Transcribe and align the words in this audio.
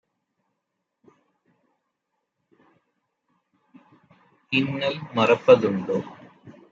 இன்னல் 4.51 4.99
மறப்ப 5.13 5.55
துண்டோ?" 5.61 5.97